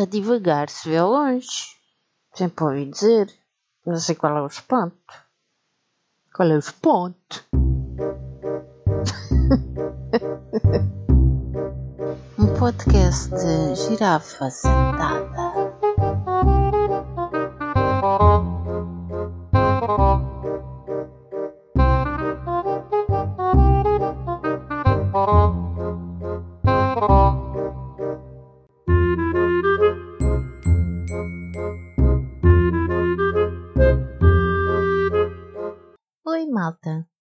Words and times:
A 0.00 0.06
divagar 0.06 0.70
se 0.70 0.88
vê 0.88 1.02
longe. 1.02 1.76
Sempre 2.32 2.64
ouvi 2.64 2.86
dizer. 2.86 3.30
Não 3.84 3.98
sei 3.98 4.14
qual 4.14 4.34
é 4.34 4.40
o 4.40 4.46
espanto. 4.46 4.96
Qual 6.34 6.48
é 6.48 6.54
o 6.54 6.58
espanto? 6.58 7.44
um 12.38 12.46
podcast 12.58 13.28
de 13.28 13.74
girafa 13.74 14.48
sentada. 14.48 15.49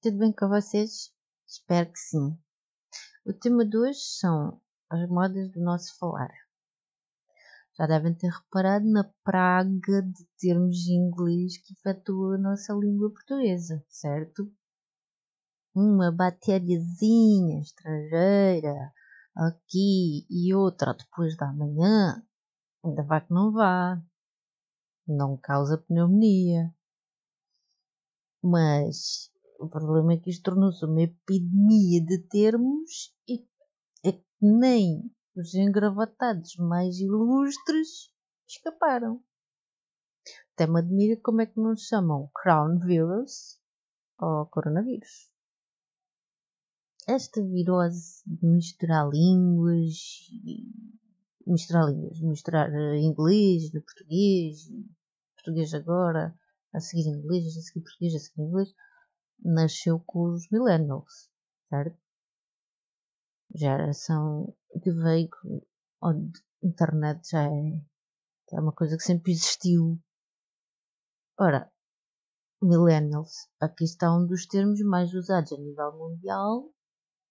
Tudo 0.01 0.17
bem 0.17 0.31
com 0.31 0.47
vocês? 0.47 1.11
Espero 1.45 1.91
que 1.91 1.99
sim. 1.99 2.37
O 3.25 3.33
tema 3.33 3.65
de 3.65 3.77
hoje 3.77 3.99
são 3.99 4.61
as 4.89 5.09
modas 5.09 5.51
do 5.51 5.59
nosso 5.59 5.97
falar. 5.97 6.31
Já 7.77 7.85
devem 7.85 8.13
ter 8.13 8.29
reparado 8.29 8.85
na 8.89 9.03
praga 9.25 10.01
de 10.01 10.25
termos 10.39 10.77
de 10.77 10.93
inglês 10.93 11.57
que 11.57 11.73
efetua 11.73 12.35
a 12.35 12.39
nossa 12.39 12.73
língua 12.73 13.11
portuguesa, 13.11 13.83
certo? 13.89 14.49
Uma 15.75 16.13
bactériazinha 16.13 17.59
estrangeira 17.59 18.93
aqui 19.35 20.25
e 20.29 20.53
outra 20.53 20.93
depois 20.93 21.35
da 21.35 21.51
manhã, 21.51 22.25
ainda 22.85 23.03
vai 23.03 23.19
que 23.25 23.33
não 23.33 23.51
vá. 23.51 24.01
Não 25.05 25.35
causa 25.35 25.77
pneumonia. 25.77 26.73
Mas 28.41 29.29
o 29.59 29.67
problema 29.67 30.13
é 30.13 30.17
que 30.17 30.29
isto 30.29 30.43
tornou-se 30.43 30.83
uma 30.85 31.01
epidemia 31.01 32.01
de 32.05 32.17
termos 32.29 33.13
e 33.27 33.45
é 34.05 34.13
que 34.13 34.23
nem 34.41 35.13
os 35.35 35.53
engravatados 35.53 36.55
mais 36.57 36.97
ilustres 36.99 38.09
escaparam. 38.47 39.21
Até 40.53 40.65
me 40.65 40.79
admira 40.79 41.19
como 41.21 41.41
é 41.41 41.45
que 41.45 41.59
nos 41.59 41.87
chamam 41.87 42.29
Crown 42.33 42.79
Virus 42.79 43.59
ou 44.17 44.45
coronavírus. 44.45 45.29
Esta 47.05 47.41
virose 47.41 48.21
de 48.25 48.45
misturar 48.45 49.09
línguas, 49.09 49.95
misturar 51.45 51.89
línguas, 51.89 52.21
misturar 52.21 52.69
inglês 52.95 53.63
de 53.71 53.81
português, 53.81 54.69
português 55.35 55.73
agora, 55.73 56.37
a 56.73 56.79
seguir 56.79 57.07
inglês, 57.07 57.57
a 57.57 57.61
seguir 57.61 57.81
português, 57.81 58.15
a 58.15 58.19
seguir 58.19 58.41
inglês, 58.43 58.73
nasceu 59.43 59.99
com 59.99 60.33
os 60.33 60.49
millennials, 60.49 61.29
certo? 61.69 61.97
Geração 63.55 64.55
que 64.83 64.91
veio 64.91 65.29
onde 66.01 66.41
internet 66.63 67.29
já 67.29 67.43
é, 67.43 67.81
é 68.53 68.59
uma 68.59 68.73
coisa 68.73 68.95
que 68.97 69.03
sempre 69.03 69.31
existiu. 69.31 69.99
Ora, 71.37 71.71
millennials, 72.61 73.49
aqui 73.59 73.85
está 73.85 74.15
um 74.15 74.27
dos 74.27 74.45
termos 74.45 74.81
mais 74.81 75.13
usados 75.13 75.53
a 75.53 75.57
nível 75.57 75.97
mundial 75.97 76.71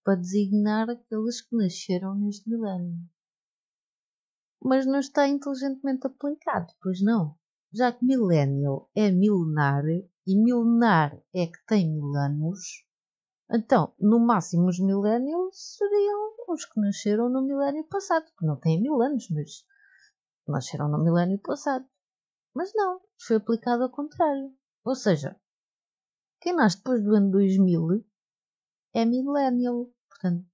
para 0.04 0.16
designar 0.16 0.88
aqueles 0.90 1.42
que 1.42 1.56
nasceram 1.56 2.14
neste 2.14 2.48
milénio. 2.48 2.98
Mas 4.62 4.86
não 4.86 4.98
está 4.98 5.28
inteligentemente 5.28 6.06
aplicado, 6.06 6.72
pois 6.80 7.00
não 7.00 7.38
já 7.72 7.92
que 7.92 8.04
millennial 8.04 8.90
é 8.94 9.10
milenar 9.10 9.84
e 10.28 10.36
milenar 10.36 11.18
é 11.34 11.46
que 11.46 11.64
tem 11.66 11.90
mil 11.90 12.14
anos, 12.14 12.84
então, 13.50 13.94
no 13.98 14.20
máximo, 14.20 14.68
os 14.68 14.78
millennials 14.78 15.76
seriam 15.76 16.34
os 16.48 16.66
que 16.66 16.78
nasceram 16.78 17.30
no 17.30 17.42
milénio 17.42 17.82
passado, 17.84 18.26
que 18.38 18.44
não 18.44 18.56
têm 18.56 18.80
mil 18.80 19.00
anos, 19.00 19.26
mas 19.30 19.64
nasceram 20.46 20.86
no 20.90 21.02
milénio 21.02 21.38
passado. 21.38 21.86
Mas 22.54 22.72
não, 22.74 23.00
foi 23.18 23.36
aplicado 23.36 23.84
ao 23.84 23.90
contrário. 23.90 24.54
Ou 24.84 24.94
seja, 24.94 25.34
quem 26.42 26.54
nasce 26.54 26.76
depois 26.76 27.02
do 27.02 27.14
ano 27.14 27.30
2000 27.30 28.04
é 28.92 29.06
millennial, 29.06 29.90
portanto, 30.10 30.46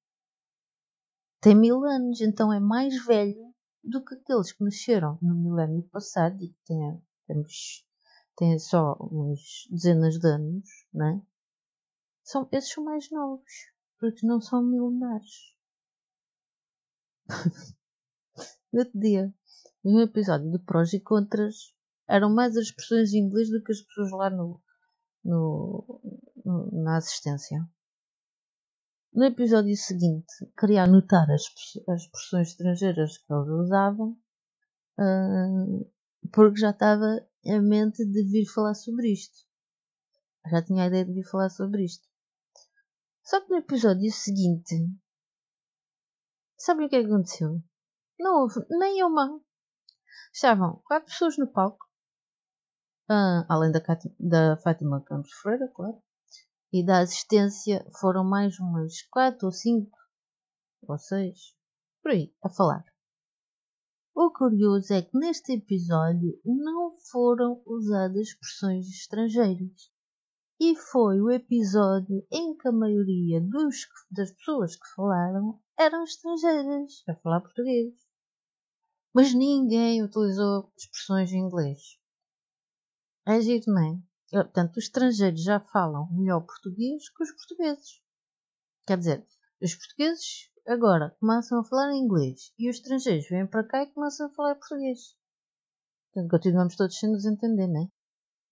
tem 1.40 1.56
mil 1.56 1.84
anos, 1.84 2.20
então 2.20 2.52
é 2.52 2.60
mais 2.60 3.04
velho 3.04 3.52
do 3.82 4.04
que 4.04 4.14
aqueles 4.14 4.52
que 4.52 4.62
nasceram 4.62 5.18
no 5.20 5.34
milénio 5.34 5.82
passado 5.90 6.40
e 6.40 6.48
que 6.48 6.64
têm, 6.64 7.02
temos, 7.26 7.84
têm 8.36 8.58
só 8.58 8.94
umas 9.00 9.40
dezenas 9.70 10.18
de 10.18 10.26
anos, 10.26 10.68
não 10.92 11.06
é? 11.06 11.22
São, 12.22 12.48
esses 12.52 12.72
são 12.72 12.84
mais 12.84 13.10
novos, 13.10 13.52
porque 13.98 14.26
não 14.26 14.40
são 14.40 14.62
milenares. 14.62 15.54
no 18.72 18.80
outro 18.80 18.98
dia, 18.98 19.34
um 19.84 20.00
episódio 20.00 20.50
de 20.50 20.58
prós 20.58 20.92
e 20.92 21.00
contras, 21.00 21.74
eram 22.08 22.32
mais 22.32 22.56
as 22.56 22.66
expressões 22.66 23.12
em 23.12 23.18
inglês 23.18 23.50
do 23.50 23.62
que 23.62 23.72
as 23.72 23.80
pessoas 23.82 24.10
lá 24.12 24.30
no, 24.30 24.60
no, 25.24 26.00
no 26.44 26.82
na 26.82 26.96
assistência. 26.96 27.66
No 29.12 29.24
episódio 29.24 29.76
seguinte, 29.76 30.26
queria 30.58 30.84
anotar 30.84 31.30
as, 31.30 31.44
as 31.88 32.02
expressões 32.02 32.48
estrangeiras 32.48 33.18
que 33.18 33.32
eles 33.32 33.48
usavam, 33.48 34.18
uh, 34.98 35.90
porque 36.32 36.60
já 36.60 36.70
estava 36.70 37.26
em 37.44 37.60
mente 37.60 38.04
de 38.04 38.24
vir 38.24 38.46
falar 38.46 38.74
sobre 38.74 39.12
isto. 39.12 39.46
Já 40.50 40.62
tinha 40.62 40.84
a 40.84 40.86
ideia 40.86 41.04
de 41.04 41.12
vir 41.12 41.24
falar 41.24 41.50
sobre 41.50 41.84
isto. 41.84 42.06
Só 43.22 43.40
que 43.40 43.50
no 43.50 43.58
episódio 43.58 44.12
seguinte, 44.12 44.74
sabem 46.58 46.86
o 46.86 46.90
que 46.90 46.96
aconteceu? 46.96 47.62
Não 48.18 48.42
houve 48.42 48.60
nem 48.70 49.02
uma. 49.02 49.40
Estavam 50.32 50.82
quatro 50.84 51.10
pessoas 51.10 51.38
no 51.38 51.46
palco, 51.46 51.86
uh, 53.10 53.46
além 53.48 53.72
da, 53.72 53.80
da 54.18 54.56
Fátima 54.58 55.02
Campos 55.04 55.32
Freire, 55.32 55.72
claro 55.72 56.02
e 56.74 56.84
da 56.84 57.02
assistência 57.02 57.86
foram 58.00 58.24
mais 58.24 58.58
umas 58.58 59.00
quatro 59.02 59.46
ou 59.46 59.52
cinco 59.52 59.96
ou 60.82 60.98
seis, 60.98 61.54
por 62.02 62.10
aí, 62.10 62.34
a 62.42 62.50
falar. 62.50 62.84
O 64.16 64.30
curioso 64.30 64.94
é 64.94 65.02
que 65.02 65.18
neste 65.18 65.54
episódio 65.54 66.40
não 66.44 66.96
foram 67.10 67.60
usadas 67.66 68.28
expressões 68.28 68.86
estrangeiras. 68.86 69.90
E 70.60 70.76
foi 70.76 71.20
o 71.20 71.32
episódio 71.32 72.24
em 72.30 72.56
que 72.56 72.68
a 72.68 72.72
maioria 72.72 73.40
dos, 73.40 73.88
das 74.08 74.30
pessoas 74.30 74.76
que 74.76 74.86
falaram 74.94 75.60
eram 75.76 76.04
estrangeiras, 76.04 77.02
a 77.08 77.14
falar 77.16 77.40
português. 77.40 77.92
Mas 79.12 79.34
ninguém 79.34 80.04
utilizou 80.04 80.72
expressões 80.76 81.32
em 81.32 81.40
inglês. 81.40 81.98
É 83.26 83.40
giro, 83.40 83.64
não 83.66 83.82
é? 83.82 83.98
Portanto, 84.30 84.76
os 84.76 84.84
estrangeiros 84.84 85.42
já 85.42 85.58
falam 85.58 86.08
melhor 86.12 86.42
português 86.42 87.08
que 87.08 87.24
os 87.24 87.32
portugueses. 87.32 88.00
Quer 88.86 88.98
dizer, 88.98 89.26
os 89.60 89.74
portugueses 89.74 90.53
agora 90.66 91.16
começam 91.20 91.60
a 91.60 91.64
falar 91.64 91.94
inglês 91.94 92.52
e 92.58 92.68
os 92.68 92.76
estrangeiros 92.76 93.28
vêm 93.28 93.46
para 93.46 93.64
cá 93.64 93.82
e 93.82 93.92
começam 93.92 94.26
a 94.26 94.30
falar 94.30 94.54
português. 94.54 95.16
Portanto, 96.12 96.30
continuamos 96.30 96.76
todos 96.76 96.98
sem 96.98 97.10
nos 97.10 97.24
entender, 97.24 97.66
não 97.66 97.82
é? 97.82 97.88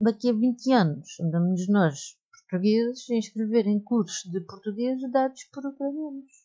Daqui 0.01 0.31
a 0.31 0.33
20 0.33 0.73
anos 0.73 1.21
andamos 1.21 1.69
nós, 1.69 2.19
portugueses, 2.31 3.09
a 3.09 3.15
inscrever 3.15 3.67
em 3.67 3.81
cursos 3.81 4.31
de 4.31 4.41
português 4.41 5.01
dados 5.11 5.45
por 5.53 5.65
ucranianos. 5.65 6.45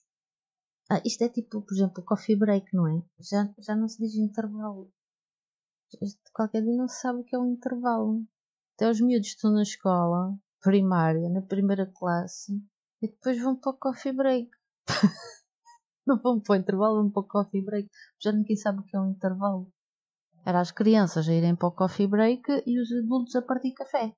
Ah, 0.89 1.01
isto 1.03 1.23
é 1.23 1.29
tipo, 1.29 1.61
por 1.61 1.73
exemplo, 1.73 2.03
coffee 2.03 2.35
break, 2.35 2.73
não 2.73 2.87
é? 2.87 3.03
Já, 3.19 3.53
já 3.57 3.75
não 3.75 3.89
se 3.89 3.97
diz 3.97 4.15
intervalo. 4.15 4.91
Qualquer 6.33 6.61
dia 6.61 6.75
não 6.75 6.87
se 6.87 7.01
sabe 7.01 7.19
o 7.19 7.23
que 7.23 7.35
é 7.35 7.39
um 7.39 7.51
intervalo. 7.51 8.23
Até 8.75 8.89
os 8.89 9.01
miúdos 9.01 9.27
estão 9.27 9.51
na 9.51 9.63
escola 9.63 10.37
primária, 10.61 11.29
na 11.29 11.41
primeira 11.41 11.85
classe, 11.85 12.53
e 13.01 13.07
depois 13.07 13.41
vão 13.41 13.55
para 13.55 13.71
o 13.71 13.77
coffee 13.77 14.13
break. 14.13 14.49
não 16.07 16.17
vão 16.17 16.39
para 16.39 16.53
o 16.53 16.55
intervalo, 16.55 17.01
vão 17.01 17.11
para 17.11 17.21
o 17.21 17.27
coffee 17.27 17.63
break. 17.63 17.89
Já 18.19 18.31
ninguém 18.31 18.55
sabe 18.55 18.79
o 18.79 18.83
que 18.83 18.95
é 18.95 18.99
um 18.99 19.11
intervalo. 19.11 19.71
Era 20.45 20.61
as 20.61 20.71
crianças 20.71 21.27
a 21.27 21.33
irem 21.33 21.55
para 21.55 21.67
o 21.67 21.71
coffee 21.71 22.07
break 22.07 22.63
e 22.65 22.79
os 22.79 22.91
adultos 22.91 23.35
a 23.35 23.41
partir 23.41 23.73
café. 23.73 24.13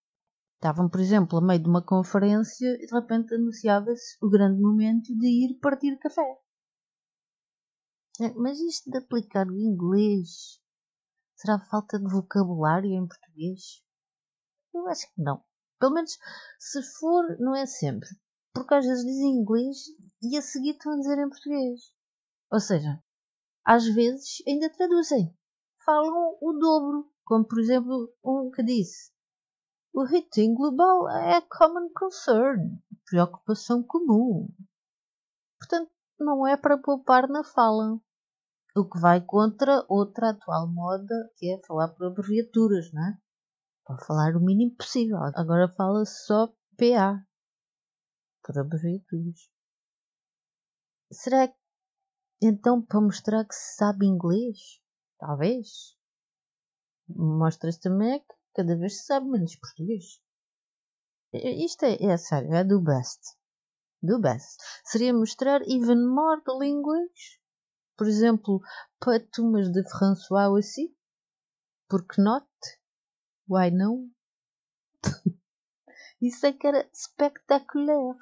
Estavam, 0.55 0.89
por 0.89 0.99
exemplo, 0.99 1.39
a 1.39 1.41
meio 1.41 1.63
de 1.63 1.69
uma 1.69 1.81
conferência 1.81 2.67
e 2.81 2.85
de 2.85 2.93
repente 2.93 3.33
anunciava-se 3.33 4.17
o 4.21 4.29
grande 4.29 4.61
momento 4.61 5.17
de 5.17 5.27
ir 5.27 5.57
partir 5.59 5.97
café. 5.97 6.37
É, 8.21 8.33
mas 8.33 8.59
isto 8.59 8.91
de 8.91 8.97
aplicar 8.97 9.47
o 9.47 9.57
inglês 9.57 10.59
será 11.35 11.57
falta 11.57 11.97
de 11.97 12.11
vocabulário 12.11 12.91
em 12.91 13.07
português? 13.07 13.81
Eu 14.73 14.87
acho 14.87 15.07
que 15.13 15.21
não. 15.21 15.41
Pelo 15.79 15.93
menos, 15.93 16.17
se 16.59 16.83
for, 16.99 17.37
não 17.39 17.55
é 17.55 17.65
sempre. 17.65 18.09
Porque 18.53 18.73
às 18.73 18.85
vezes 18.85 19.05
dizem 19.05 19.29
em 19.29 19.41
inglês 19.41 19.77
e 20.21 20.37
a 20.37 20.41
seguir 20.41 20.71
estão 20.71 20.93
a 20.93 20.97
dizer 20.97 21.17
em 21.17 21.29
português. 21.29 21.93
Ou 22.51 22.59
seja, 22.59 23.01
às 23.65 23.85
vezes 23.85 24.43
ainda 24.47 24.69
traduzem. 24.69 25.35
falam 25.85 26.37
o 26.41 26.53
dobro, 26.53 27.11
como 27.23 27.45
por 27.45 27.59
exemplo 27.59 28.13
um 28.23 28.51
que 28.51 28.63
disse 28.63 29.11
o 29.93 30.03
rating 30.03 30.53
global 30.53 31.09
é 31.09 31.41
common 31.41 31.89
concern, 31.93 32.79
preocupação 33.05 33.83
comum. 33.83 34.47
Portanto, 35.59 35.91
não 36.19 36.47
é 36.47 36.55
para 36.55 36.77
poupar 36.77 37.27
na 37.27 37.43
fala. 37.43 37.99
O 38.75 38.87
que 38.87 38.99
vai 38.99 39.19
contra 39.19 39.83
outra 39.89 40.29
atual 40.29 40.67
moda, 40.67 41.31
que 41.35 41.51
é 41.51 41.59
falar 41.65 41.89
por 41.89 42.07
abreviaturas, 42.07 42.93
não 42.93 43.03
é? 43.03 43.17
Para 43.83 44.05
falar 44.05 44.35
o 44.35 44.39
mínimo 44.39 44.75
possível. 44.75 45.17
Agora 45.35 45.67
fala 45.75 46.05
só 46.05 46.47
PA. 46.77 47.25
Por 48.43 48.59
abreviaturas. 48.59 49.49
Será 51.11 51.47
que 51.47 51.55
então 52.41 52.81
para 52.81 53.01
mostrar 53.01 53.43
que 53.45 53.55
se 53.55 53.75
sabe 53.75 54.05
inglês? 54.05 54.79
Talvez. 55.17 55.97
Mostra-se 57.07 57.79
também 57.79 58.19
que 58.19 58.35
cada 58.53 58.77
vez 58.77 58.99
se 58.99 59.05
sabe 59.05 59.27
menos 59.27 59.55
português. 59.55 60.21
Isto 61.33 61.85
é, 61.85 62.03
é 62.03 62.17
sério, 62.17 62.53
é 62.53 62.63
do 62.63 62.81
best. 62.81 63.19
Do 64.01 64.19
best. 64.19 64.61
Seria 64.85 65.13
mostrar 65.13 65.61
even 65.63 66.05
more 66.07 66.41
the 66.43 66.51
language. 66.51 67.39
Por 67.97 68.07
exemplo, 68.07 68.61
patumas 68.99 69.69
de 69.71 69.83
François 69.89 70.49
aussi. 70.49 70.95
Porque 71.89 72.21
not? 72.21 72.47
Why 73.47 73.71
não? 73.71 74.09
Isso 76.21 76.45
é 76.45 76.53
que 76.53 76.67
era 76.67 76.87
espetacular. 76.93 78.15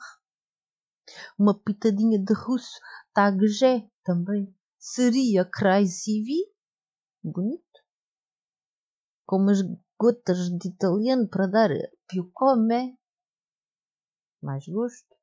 Uma 1.37 1.53
pitadinha 1.53 2.19
de 2.19 2.33
russo, 2.33 2.79
tagé 3.13 3.89
também. 4.03 4.53
Seria 4.77 5.45
crazy 5.45 6.23
Bonito. 7.23 7.81
Com 9.25 9.37
umas 9.37 9.59
gotas 9.99 10.49
de 10.49 10.69
italiano 10.69 11.27
para 11.27 11.47
dar 11.47 11.69
più 12.07 12.31
come. 12.33 12.97
Mais 14.41 14.67
gosto. 14.67 15.15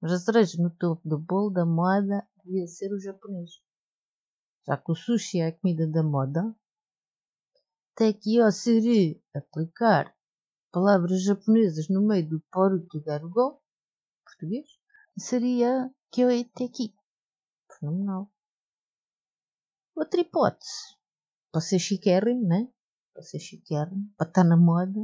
Mas 0.00 0.12
a 0.12 0.18
cereja 0.18 0.62
no 0.62 0.70
topo 0.70 1.06
do 1.08 1.18
bolo 1.18 1.50
da 1.50 1.66
moda 1.66 2.26
devia 2.44 2.66
ser 2.66 2.92
o 2.92 3.00
japonês. 3.00 3.50
Já 4.66 4.76
que 4.76 4.92
o 4.92 4.94
sushi 4.94 5.40
é 5.40 5.48
a 5.48 5.52
comida 5.52 5.86
da 5.86 6.02
moda, 6.02 6.54
até 7.92 8.12
que 8.12 8.36
ser 8.52 9.20
aplicar 9.34 10.14
palavras 10.70 11.22
japonesas 11.22 11.88
no 11.88 12.06
meio 12.06 12.28
do 12.28 12.40
português, 12.52 13.06
português, 14.36 14.68
seria 15.18 15.90
que 16.12 16.20
eu 16.20 16.28
aqui. 16.28 16.94
Fenomenal. 17.78 18.30
Outra 19.94 20.20
hipótese. 20.20 20.96
Para 21.50 21.60
ser 21.62 21.78
chiquérrimo, 21.78 22.46
né? 22.46 22.68
para 23.16 23.22
ser 23.22 23.38
chiquérrimo, 23.38 24.12
para 24.18 24.28
estar 24.28 24.44
na 24.44 24.58
moda, 24.58 25.00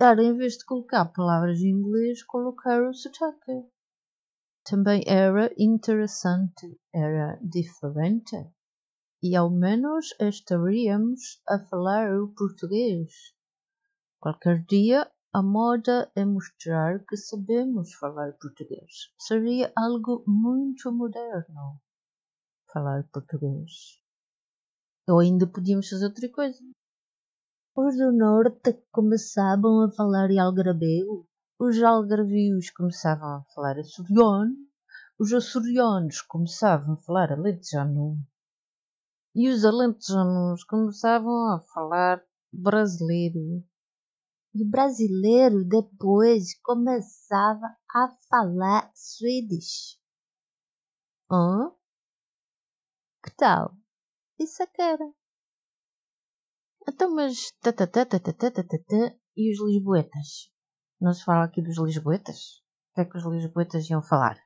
era 0.00 0.22
em 0.22 0.34
vez 0.34 0.54
de 0.54 0.64
colocar 0.64 1.04
palavras 1.04 1.60
em 1.60 1.68
inglês, 1.68 2.22
colocar 2.22 2.82
o 2.82 2.94
sotaque. 2.94 3.68
Também 4.64 5.02
era 5.06 5.52
interessante, 5.58 6.80
era 6.94 7.38
diferente. 7.42 8.36
E 9.22 9.36
ao 9.36 9.50
menos 9.50 10.14
estaríamos 10.18 11.42
a 11.46 11.58
falar 11.66 12.10
o 12.18 12.32
português. 12.32 13.34
Qualquer 14.18 14.64
dia 14.64 15.10
a 15.32 15.42
moda 15.42 16.10
é 16.16 16.24
mostrar 16.24 17.04
que 17.06 17.16
sabemos 17.16 17.92
falar 17.94 18.32
português. 18.32 19.12
Seria 19.16 19.72
algo 19.76 20.24
muito 20.26 20.90
moderno 20.90 21.80
falar 22.72 23.08
português. 23.12 24.00
Ou 25.08 25.20
ainda 25.20 25.46
podíamos 25.46 25.88
fazer 25.88 26.06
outra 26.06 26.28
coisa. 26.28 26.58
Os 27.76 27.96
do 27.96 28.12
norte 28.12 28.72
começavam 28.90 29.84
a 29.84 29.92
falar 29.92 30.30
algarabeu, 30.30 31.26
os 31.58 31.80
algarvios 31.80 32.70
começavam 32.70 33.36
a 33.36 33.44
falar 33.54 33.78
açoriano, 33.78 34.56
os 35.18 35.32
açorianos 35.32 36.22
começavam 36.22 36.94
a 36.94 36.96
falar 36.96 37.32
alentejano 37.32 38.18
e 39.34 39.48
os 39.48 39.64
alentejanos 39.64 40.64
começavam 40.64 41.52
a 41.52 41.60
falar 41.60 42.20
brasileiro. 42.52 43.64
E 44.52 44.64
o 44.64 44.70
brasileiro 44.70 45.64
depois 45.64 46.58
começava 46.62 47.66
a 47.94 48.08
falar 48.28 48.90
swedish. 48.94 49.98
Hã? 51.30 51.70
Que 53.22 53.30
tal? 53.36 53.76
Isso 54.38 54.62
é 54.62 54.66
que 54.66 54.82
era. 54.82 55.12
Então, 56.88 57.14
mas. 57.14 57.52
E 59.36 59.52
os 59.52 59.60
Lisboetas? 59.60 60.50
Não 61.00 61.12
se 61.12 61.24
fala 61.24 61.44
aqui 61.44 61.62
dos 61.62 61.78
Lisboetas? 61.78 62.60
O 62.90 62.94
que 62.94 63.00
é 63.02 63.04
que 63.04 63.16
os 63.16 63.24
Lisboetas 63.24 63.88
iam 63.88 64.02
falar? 64.02 64.36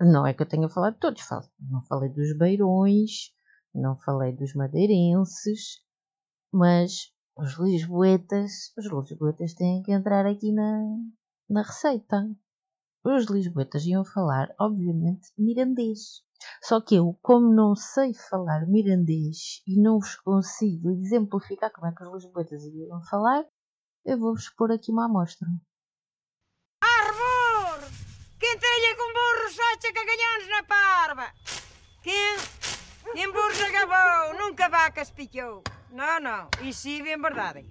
Não 0.00 0.26
é 0.26 0.32
que 0.32 0.42
eu 0.42 0.48
tenha 0.48 0.68
falado 0.68 0.94
de 0.94 1.00
todos. 1.00 1.22
Não 1.60 1.84
falei 1.84 2.08
dos 2.08 2.36
Beirões, 2.36 3.32
não 3.74 3.96
falei 3.98 4.34
dos 4.34 4.54
Madeirenses, 4.54 5.84
mas 6.50 7.12
os 7.36 7.58
Lisboetas. 7.58 8.72
Os 8.76 8.86
Lisboetas 8.86 9.54
têm 9.54 9.82
que 9.82 9.92
entrar 9.92 10.26
aqui 10.26 10.52
na, 10.52 10.82
na 11.48 11.62
receita. 11.62 12.28
Os 13.04 13.26
Lisboetas 13.26 13.84
iam 13.84 14.04
falar, 14.04 14.54
obviamente, 14.60 15.32
mirandês. 15.36 16.22
Só 16.62 16.80
que 16.80 16.96
eu, 16.96 17.18
como 17.22 17.52
não 17.54 17.74
sei 17.74 18.14
falar 18.14 18.66
mirandês 18.66 19.62
e 19.66 19.80
não 19.80 19.98
vos 19.98 20.16
consigo 20.16 20.90
exemplificar 20.90 21.70
como 21.72 21.86
é 21.86 21.94
que 21.94 22.02
os 22.02 22.12
lisboetas 22.12 22.64
iriam 22.64 23.02
falar, 23.04 23.44
eu 24.04 24.18
vou-vos 24.18 24.48
pôr 24.50 24.72
aqui 24.72 24.90
uma 24.90 25.06
amostra. 25.06 25.46
Arbor! 26.80 27.88
Quem 28.40 28.58
trilha 28.58 28.96
com 28.96 29.12
burros 29.12 29.58
acha 29.58 29.92
que 29.92 30.04
ganhamos 30.04 30.48
na 30.48 30.62
parva! 30.64 31.32
Quem? 32.02 32.61
Quem 33.12 33.32
burros 33.32 33.60
acabou, 33.60 34.38
nunca 34.38 34.68
vacas 34.68 35.10
picou. 35.10 35.62
Não, 35.90 36.20
não, 36.20 36.48
isso 36.62 36.88
é 36.88 37.16
verdade. 37.16 37.70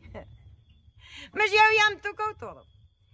Mas 1.33 1.51
eu 1.51 1.75
já 1.77 1.89
me 1.89 1.97
tocou 1.97 2.35
todo. 2.35 2.65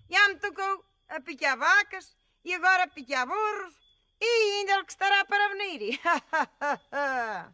Já 0.09 0.29
me 0.29 0.35
tocou 0.35 0.83
a 1.09 1.21
picar 1.21 1.57
vacas 1.57 2.15
e 2.43 2.53
agora 2.53 2.83
a 2.83 2.87
picar 2.87 3.27
burros 3.27 3.73
e 4.19 4.59
ainda 4.59 4.73
ele 4.73 4.85
que 4.85 4.91
estará 4.91 5.25
para 5.25 5.49
venir. 5.49 5.99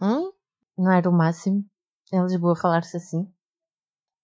hum? 0.00 0.32
Não 0.76 0.92
era 0.92 1.08
o 1.08 1.12
máximo 1.12 1.64
em 2.12 2.22
Lisboa 2.22 2.56
falar-se 2.56 2.96
assim? 2.96 3.32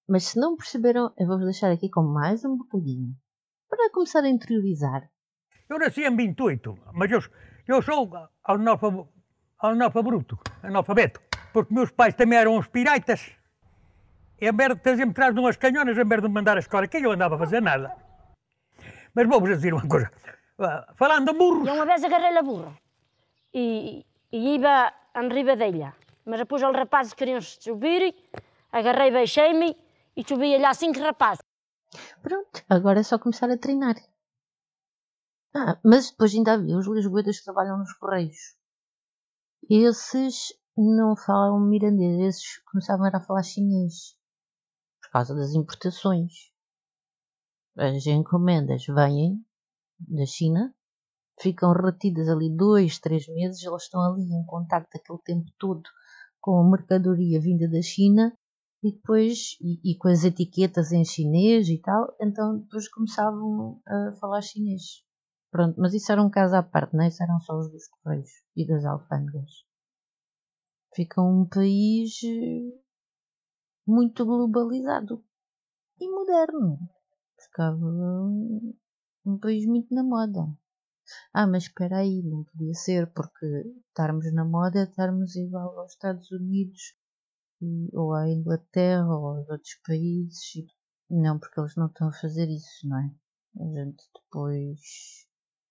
Mas 0.09 0.25
se 0.25 0.39
não 0.39 0.57
perceberam, 0.57 1.13
eu 1.17 1.27
vou-vos 1.27 1.45
deixar 1.45 1.71
aqui 1.71 1.89
com 1.89 2.03
mais 2.03 2.45
um 2.45 2.57
bocadinho. 2.57 3.15
Para 3.69 3.91
começar 3.91 4.23
a 4.25 4.29
interiorizar. 4.29 5.11
Eu 5.69 5.79
nasci 5.79 6.03
em 6.03 6.15
28, 6.15 6.79
mas 6.93 7.11
eu, 7.11 7.21
eu 7.67 7.83
sou 7.83 8.11
analfabeto, 8.45 9.09
analfabeto, 9.59 10.39
analfabeto, 10.63 11.21
porque 11.53 11.73
meus 11.73 11.91
pais 11.91 12.15
também 12.15 12.39
eram 12.39 12.57
uns 12.57 12.67
piraitas. 12.67 13.33
E 14.41 14.49
a 14.49 14.53
merda 14.53 14.77
trazia-me 14.77 15.13
atrás 15.13 15.33
de 15.33 15.41
umas 15.41 15.57
canhonas, 15.57 15.97
a 15.97 16.05
merda 16.05 16.27
de 16.27 16.29
me 16.29 16.35
mandar 16.35 16.57
a 16.57 16.61
escola, 16.61 16.89
que 16.89 16.97
eu 16.97 17.13
andava 17.13 17.37
a 17.37 17.39
fazer 17.39 17.63
nada. 17.63 17.95
Mas 19.15 19.29
vou-vos 19.29 19.49
dizer 19.51 19.73
uma 19.73 19.87
coisa. 19.87 20.11
Ah, 20.59 20.93
falando 20.97 21.33
de 21.33 21.39
burros... 21.39 21.67
Eu 21.67 21.75
uma 21.75 21.87
vez 21.87 22.03
agarrei 22.03 22.37
a 22.37 22.43
burra 22.43 22.73
e, 23.55 24.05
e 24.33 24.57
ia 24.57 24.93
em 25.17 25.29
riba 25.29 25.57
dela. 25.57 25.95
Mas 26.25 26.39
depois 26.41 26.63
os 26.63 26.75
rapazes 26.75 27.15
queriam 27.15 27.41
subir, 27.41 28.15
agarrei, 28.73 29.11
baixei-me 29.11 29.77
e 30.17 30.25
subi 30.27 30.59
lá 30.59 30.75
cinco 30.75 31.01
rapazes. 31.01 31.43
Pronto, 32.23 32.65
agora 32.69 33.01
é 33.01 33.03
só 33.03 33.19
começar 33.19 33.51
a 33.51 33.57
treinar. 33.57 33.97
Ah, 35.55 35.79
mas 35.85 36.11
depois 36.11 36.35
ainda 36.35 36.55
havia 36.55 36.77
os 36.77 36.87
lisboetas 36.87 37.39
que 37.39 37.45
trabalham 37.45 37.79
nos 37.79 37.93
correios. 37.95 38.57
Esses 39.69 40.53
não 40.77 41.15
falam 41.17 41.61
mirandês, 41.61 42.37
esses 42.37 42.59
começavam 42.65 43.07
a 43.07 43.21
falar 43.21 43.43
chinês. 43.43 44.17
Por 45.01 45.11
causa 45.11 45.35
das 45.35 45.55
importações 45.55 46.53
as 47.77 48.07
encomendas 48.07 48.85
vêm 48.87 49.43
da 49.99 50.27
China, 50.27 50.75
ficam 51.41 51.73
retidas 51.73 52.29
ali 52.29 52.55
dois, 52.55 52.99
três 52.99 53.27
meses, 53.29 53.65
elas 53.65 53.85
estão 53.85 54.01
ali 54.01 54.23
em 54.23 54.45
contacto 54.45 54.97
aquele 54.97 55.19
tempo 55.21 55.51
todo 55.59 55.83
com 56.41 56.59
a 56.59 56.71
mercadoria 56.71 57.41
vinda 57.41 57.69
da 57.69 57.81
China 57.81 58.37
e 58.83 58.93
depois, 58.93 59.57
e, 59.61 59.93
e, 59.93 59.97
com 59.97 60.09
as 60.09 60.25
etiquetas 60.25 60.93
em 60.93 61.05
chinês 61.05 61.69
e 61.69 61.79
tal, 61.79 62.15
então 62.21 62.59
depois 62.59 62.89
começavam 62.89 63.81
a 63.87 64.13
falar 64.21 64.43
chinês. 64.43 65.05
Pronto, 65.53 65.77
mas 65.81 65.95
isso 65.95 66.11
era 66.11 66.21
um 66.21 66.29
caso 66.29 66.57
à 66.57 66.65
parte, 66.65 66.97
não 66.97 67.05
é? 67.05 67.09
Isso 67.09 67.23
eram 67.23 67.39
só 67.39 67.57
os 67.57 67.71
dos 67.71 67.87
correios 67.87 68.31
e 68.57 68.67
das 68.67 68.85
alfândegas. 68.85 69.53
Fica 70.95 71.21
um 71.21 71.45
país 71.47 72.21
muito 73.87 74.25
globalizado 74.25 75.25
e 76.01 76.09
moderno 76.11 76.79
ficava 77.41 77.87
um 79.27 79.39
país 79.41 79.67
muito 79.67 79.95
na 79.95 80.03
moda. 80.05 80.43
Ah, 81.35 81.47
mas 81.47 81.65
espera 81.65 81.99
aí, 81.99 82.23
não 82.23 82.45
podia 82.45 82.75
ser, 82.75 83.13
porque 83.13 83.47
estarmos 83.89 84.33
na 84.35 84.45
moda 84.45 84.81
é 84.81 84.85
estarmos 84.85 85.37
igual 85.37 85.79
aos 85.81 85.93
Estados 85.93 86.31
Unidos 86.33 86.83
e- 87.63 87.91
ou 87.95 88.15
à 88.15 88.29
Inglaterra 88.31 89.07
ou 89.09 89.27
aos 89.29 89.49
outros 89.51 89.77
países. 89.87 90.67
Não, 91.11 91.39
porque 91.39 91.61
eles 91.61 91.77
não 91.77 91.87
estão 91.89 92.09
a 92.09 92.13
fazer 92.15 92.49
isso, 92.51 92.89
não 92.89 92.99
é? 93.01 93.11
A 93.61 93.65
gente 93.67 94.05
depois. 94.15 94.81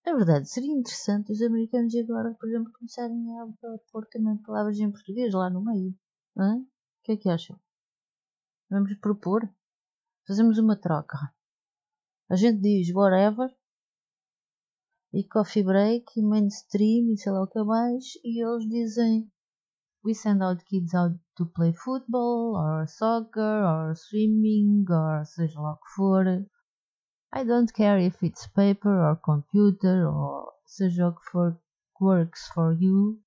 É 0.03 0.13
verdade, 0.15 0.49
seria 0.49 0.71
interessante 0.73 1.31
os 1.31 1.41
americanos 1.41 1.93
agora, 1.95 2.33
por 2.39 2.49
exemplo, 2.49 2.71
começarem 2.73 3.39
a 3.39 3.43
a 3.43 3.77
pôr 3.91 4.05
também 4.07 4.35
palavras 4.37 4.77
em 4.79 4.91
português 4.91 5.33
lá 5.33 5.49
no 5.49 5.63
meio. 5.63 5.95
Hã? 6.37 6.57
O 6.57 6.67
que 7.03 7.11
é 7.13 7.17
que 7.17 7.29
acham? 7.29 7.59
Vamos 8.69 8.97
propor? 8.99 9.47
Fazemos 10.27 10.57
uma 10.57 10.75
troca. 10.75 11.17
A 12.29 12.35
gente 12.35 12.61
diz 12.61 12.93
whatever 12.95 13.49
e 15.13 15.23
coffee 15.27 15.63
break 15.63 16.05
e 16.17 16.23
mainstream 16.23 17.11
e 17.11 17.17
sei 17.17 17.31
lá 17.31 17.43
o 17.43 17.47
que 17.47 17.61
mais 17.63 18.05
e 18.23 18.43
eles 18.43 18.67
dizem 18.69 19.29
we 20.03 20.15
send 20.15 20.41
out 20.41 20.63
kids 20.65 20.93
out 20.95 21.15
to 21.35 21.45
play 21.47 21.73
football 21.73 22.55
or 22.55 22.87
soccer 22.87 23.63
or 23.63 23.95
swimming 23.95 24.85
or 24.89 25.25
seja 25.25 25.59
lá 25.59 25.73
o 25.73 25.77
que 25.77 25.89
for. 25.95 26.25
I 27.33 27.45
don't 27.45 27.73
care 27.73 27.97
if 27.97 28.21
it's 28.21 28.47
paper 28.47 29.07
or 29.07 29.15
computer 29.15 30.05
or 30.05 30.51
que 30.67 30.89
for 31.31 31.61
works 31.99 32.49
for 32.53 32.73
you. 32.73 33.19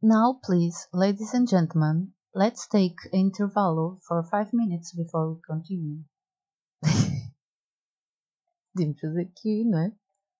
Now 0.00 0.38
please, 0.44 0.86
ladies 0.92 1.34
and 1.34 1.48
gentlemen, 1.48 2.12
let's 2.32 2.68
take 2.68 2.94
interval 3.12 3.98
for 4.06 4.22
five 4.22 4.52
minutes 4.52 4.94
before 4.94 5.32
we 5.32 5.40
continue. 5.42 6.04
Podíamos 8.72 9.00
fazer 9.00 9.22
aqui, 9.22 9.64
não 9.64 9.78
é? 9.80 9.92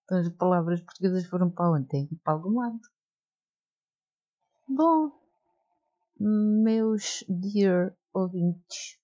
Então 0.05 0.19
as 0.19 0.29
palavras 0.29 0.81
portuguesas 0.83 1.27
foram 1.27 1.51
para 1.51 1.73
onde? 1.73 1.89
Tem 1.89 2.07
para 2.23 2.35
algum 2.35 2.61
lado. 2.61 2.81
Bom, 4.69 5.11
meus 6.17 7.25
dear 7.29 7.97
ouvintes, 8.15 8.99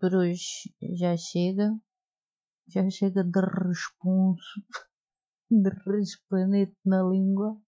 por 0.00 0.14
hoje 0.14 0.74
já 0.94 1.16
chega. 1.16 1.72
Já 2.72 2.88
chega 2.88 3.22
de 3.22 3.40
responso, 3.40 4.62
de 5.50 5.68
respanete 5.84 6.74
na 6.86 7.02
língua. 7.02 7.60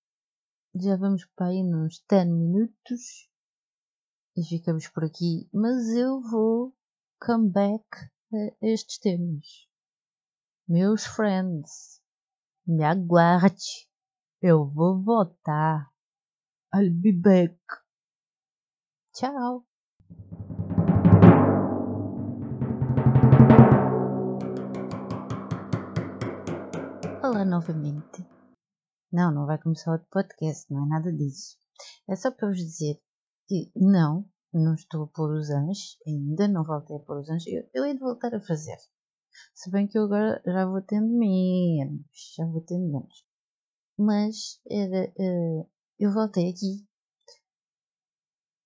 Já 0.75 0.97
vamos 0.97 1.27
para 1.37 1.49
aí 1.49 1.63
nos 1.63 2.03
10 2.09 2.27
minutos 2.27 3.29
e 4.35 4.43
ficamos 4.43 4.89
por 4.89 5.05
aqui. 5.05 5.47
Mas 5.53 5.91
eu 5.91 6.23
vou 6.23 6.75
come 7.21 7.51
back 7.51 7.85
a 8.33 8.67
estes 8.67 8.99
temas. 8.99 9.69
Meus 10.67 11.05
friends, 11.05 12.01
me 12.67 12.83
aguarde. 12.83 13.87
Eu 14.41 14.65
vou 14.65 15.03
voltar. 15.03 15.93
I'll 16.75 16.91
be 16.91 17.13
back. 17.13 17.59
Tchau. 19.13 19.67
Olá 27.35 27.45
novamente. 27.45 28.25
Não, 29.11 29.35
não 29.35 29.45
vai 29.45 29.61
começar 29.61 29.91
outro 29.91 30.07
podcast, 30.09 30.73
não 30.73 30.87
é 30.87 30.88
nada 30.88 31.12
disso. 31.12 31.59
É 32.09 32.14
só 32.14 32.31
para 32.31 32.47
vos 32.47 32.59
dizer 32.59 33.03
que 33.49 33.73
não, 33.75 34.25
não 34.53 34.75
estou 34.75 35.03
a 35.03 35.09
pôr 35.09 35.33
os 35.33 35.50
anjos, 35.50 35.99
ainda 36.07 36.47
não 36.47 36.62
voltei 36.62 36.97
a 36.97 37.00
pôr 37.00 37.19
os 37.19 37.29
anjos. 37.29 37.49
Eu, 37.49 37.69
eu 37.75 37.85
hei 37.87 37.95
de 37.95 37.99
voltar 37.99 38.33
a 38.37 38.41
fazer. 38.41 38.76
Se 39.53 39.69
bem 39.69 39.88
que 39.88 39.99
eu 39.99 40.05
agora 40.05 40.41
já 40.47 40.64
vou 40.64 40.81
tendo 40.81 41.09
menos, 41.09 42.07
já 42.37 42.47
vou 42.47 42.61
tendo 42.61 42.87
menos. 42.87 43.26
Mas 43.99 44.61
era, 44.71 45.12
eh, 45.19 45.67
eu 45.99 46.12
voltei 46.12 46.50
aqui 46.50 46.87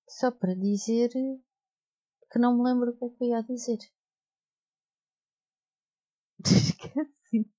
só 0.06 0.30
para 0.30 0.54
dizer 0.54 1.08
que 1.08 2.38
não 2.38 2.58
me 2.58 2.64
lembro 2.64 2.90
o 2.90 2.98
que 2.98 3.04
é 3.06 3.08
que 3.08 3.24
eu 3.24 3.28
ia 3.28 3.42
dizer. 3.42 3.78
Esqueci. 6.44 7.50